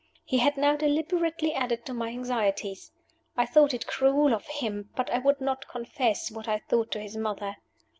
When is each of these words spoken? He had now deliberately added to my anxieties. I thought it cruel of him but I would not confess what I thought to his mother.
He 0.25 0.39
had 0.39 0.57
now 0.57 0.75
deliberately 0.75 1.53
added 1.53 1.85
to 1.85 1.93
my 1.93 2.07
anxieties. 2.09 2.91
I 3.37 3.45
thought 3.45 3.71
it 3.71 3.85
cruel 3.85 4.33
of 4.33 4.47
him 4.47 4.89
but 4.95 5.11
I 5.11 5.19
would 5.19 5.39
not 5.39 5.67
confess 5.67 6.31
what 6.31 6.47
I 6.47 6.57
thought 6.57 6.89
to 6.93 6.99
his 6.99 7.15
mother. 7.15 7.57